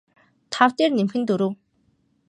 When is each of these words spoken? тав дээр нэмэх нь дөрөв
тав 0.53 0.69
дээр 0.77 0.91
нэмэх 0.95 1.15
нь 1.19 1.27
дөрөв 1.29 1.53